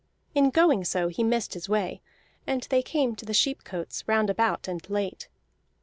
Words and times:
In 0.33 0.49
going 0.49 0.83
so 0.83 1.09
he 1.09 1.23
missed 1.23 1.53
his 1.53 1.69
way, 1.69 2.01
and 2.47 2.63
they 2.71 2.81
came 2.81 3.15
to 3.17 3.23
the 3.23 3.35
sheepcotes 3.35 4.03
roundabout 4.07 4.67
and 4.67 4.81
late. 4.89 5.29